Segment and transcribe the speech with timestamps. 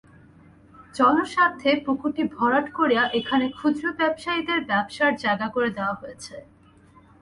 [0.95, 6.35] জনস্বার্থে পুকুরটি ভরাট করে এখানে ক্ষুদ্র ব্যবসায়ীদের ব্যবসার জায়গা করে দেওয়া হয়েছে।